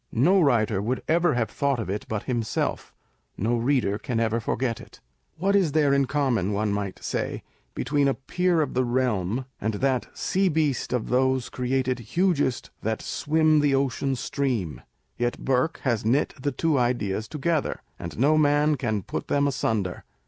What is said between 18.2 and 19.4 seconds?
man can put